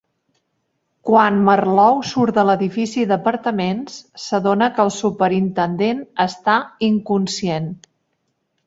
[1.09, 6.59] Quan Marlowe surt de l'edifici d'apartaments, s'adona que el superintendent està
[6.93, 7.71] inconscient.